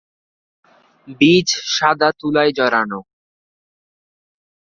[1.19, 2.99] বীজ সাদা তুলায় জড়ানো।